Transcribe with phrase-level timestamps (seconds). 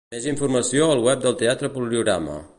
[0.13, 2.45] Més informació al web del Teatre Poliorama.